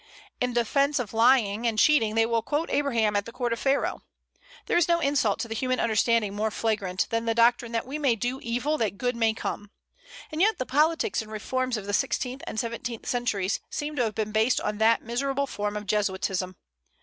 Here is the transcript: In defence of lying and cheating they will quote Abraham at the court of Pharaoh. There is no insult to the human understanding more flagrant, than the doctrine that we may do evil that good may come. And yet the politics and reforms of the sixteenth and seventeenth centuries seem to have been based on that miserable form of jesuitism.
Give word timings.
In 0.39 0.51
defence 0.53 0.97
of 0.97 1.13
lying 1.13 1.67
and 1.67 1.77
cheating 1.77 2.15
they 2.15 2.25
will 2.25 2.41
quote 2.41 2.71
Abraham 2.71 3.15
at 3.15 3.27
the 3.27 3.31
court 3.31 3.53
of 3.53 3.59
Pharaoh. 3.59 4.01
There 4.65 4.75
is 4.75 4.87
no 4.87 4.99
insult 4.99 5.37
to 5.41 5.47
the 5.47 5.53
human 5.53 5.79
understanding 5.79 6.35
more 6.35 6.49
flagrant, 6.49 7.05
than 7.11 7.25
the 7.25 7.35
doctrine 7.35 7.71
that 7.73 7.85
we 7.85 7.99
may 7.99 8.15
do 8.15 8.39
evil 8.41 8.79
that 8.79 8.97
good 8.97 9.15
may 9.15 9.35
come. 9.35 9.69
And 10.31 10.41
yet 10.41 10.57
the 10.57 10.65
politics 10.65 11.21
and 11.21 11.31
reforms 11.31 11.77
of 11.77 11.85
the 11.85 11.93
sixteenth 11.93 12.41
and 12.47 12.59
seventeenth 12.59 13.05
centuries 13.05 13.59
seem 13.69 13.95
to 13.95 14.03
have 14.03 14.15
been 14.15 14.31
based 14.31 14.59
on 14.59 14.79
that 14.79 15.03
miserable 15.03 15.45
form 15.45 15.77
of 15.77 15.85
jesuitism. 15.85 16.55